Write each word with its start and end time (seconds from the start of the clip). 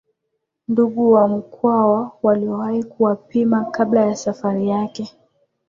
ndugu 0.67 1.11
wa 1.11 1.27
Mkwawa 1.27 2.11
aliowahi 2.29 2.83
kuwapima 2.83 3.65
kabla 3.65 4.01
ya 4.05 4.15
safari 4.15 4.67
yake 4.69 5.15